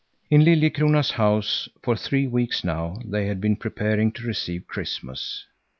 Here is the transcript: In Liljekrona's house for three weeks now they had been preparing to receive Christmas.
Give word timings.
In 0.31 0.41
Liljekrona's 0.41 1.11
house 1.11 1.69
for 1.83 1.95
three 1.95 2.25
weeks 2.25 2.63
now 2.63 2.97
they 3.05 3.27
had 3.27 3.39
been 3.39 3.55
preparing 3.55 4.11
to 4.13 4.25
receive 4.25 4.65
Christmas. 4.65 5.45